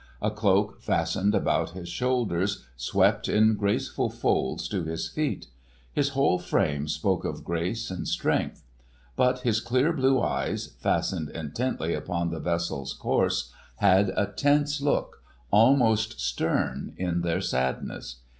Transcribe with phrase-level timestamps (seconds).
[0.19, 5.45] A cloak fastened about his shoulders swept in graceful folds to his feet.
[5.93, 8.63] His whole frame spoke of grace and strength.
[9.15, 15.21] But his clear blue eyes, fastened intently upon the vessel's course, had a tense look,
[15.51, 18.21] almost stern in their sadness.